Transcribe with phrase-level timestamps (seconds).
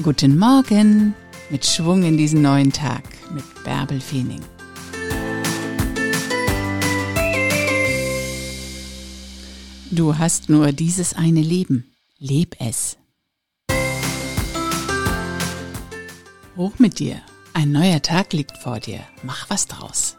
[0.00, 1.12] Guten Morgen
[1.50, 3.02] mit Schwung in diesen neuen Tag
[3.34, 4.40] mit Bärbel Feening.
[9.90, 11.92] Du hast nur dieses eine Leben.
[12.20, 12.96] Leb es.
[16.56, 17.20] Hoch mit dir.
[17.52, 19.00] Ein neuer Tag liegt vor dir.
[19.24, 20.16] Mach was draus.